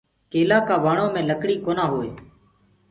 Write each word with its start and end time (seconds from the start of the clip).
ڪيلآ 0.31 0.57
ڪآ 0.67 0.75
وڻو 0.85 1.05
مي 1.13 1.21
لڪڙي 1.29 1.55
ڪونآ 1.65 1.85
هوئي۔ 1.91 2.11